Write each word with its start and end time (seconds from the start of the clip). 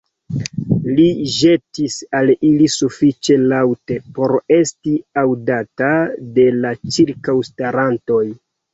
li 0.99 1.03
ĵetis 1.33 1.97
al 2.21 2.31
ili 2.51 2.71
sufiĉe 2.77 3.37
laŭte, 3.53 3.99
por 4.17 4.35
esti 4.59 4.97
aŭdata 5.27 5.95
de 6.41 6.51
la 6.61 6.77
ĉirkaŭstarantoj. 6.99 8.29